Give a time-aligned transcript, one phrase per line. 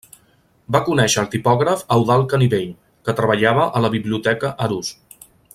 [0.75, 2.73] Va conèixer el tipògraf Eudald Canivell,
[3.09, 4.95] que treballava a la Biblioteca Arús.